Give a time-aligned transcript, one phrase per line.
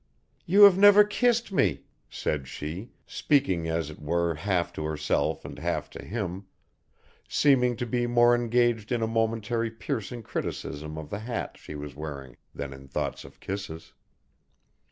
[0.47, 5.59] "You have never kissed me," said she, speaking as it were half to herself and
[5.59, 6.45] half to him,
[7.29, 11.95] seeming to be more engaged in a momentary piercing criticism of the hat she was
[11.95, 13.93] wearing than in thoughts of kisses.